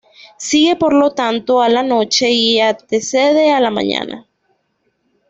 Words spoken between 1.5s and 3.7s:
a la noche y antecede a la